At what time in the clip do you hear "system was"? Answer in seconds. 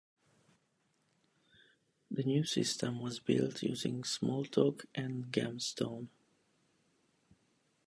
2.43-3.19